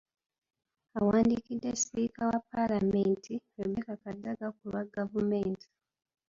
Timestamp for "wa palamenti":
2.27-3.33